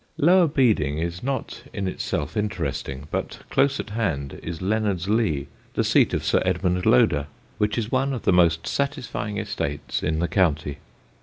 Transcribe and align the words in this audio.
Lower 0.17 0.47
Beeding 0.47 0.97
is 0.97 1.21
not 1.21 1.61
in 1.73 1.87
itself 1.87 2.35
interesting; 2.35 3.07
but 3.11 3.37
close 3.51 3.79
at 3.79 3.91
hand 3.91 4.39
is 4.41 4.59
Leonardslee, 4.59 5.45
the 5.75 5.83
seat 5.83 6.15
of 6.15 6.23
Sir 6.23 6.41
Edmund 6.43 6.87
Loder, 6.87 7.27
which 7.59 7.77
is 7.77 7.91
one 7.91 8.11
of 8.11 8.23
the 8.23 8.33
most 8.33 8.65
satisfying 8.65 9.37
estates 9.37 10.01
in 10.01 10.17
the 10.17 10.27
county. 10.27 10.79